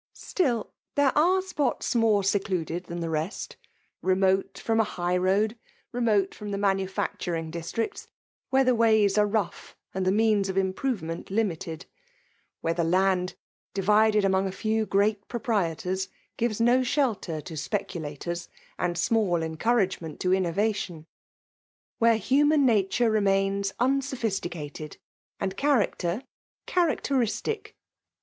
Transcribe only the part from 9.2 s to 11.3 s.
rough and the means of imj^ovemeht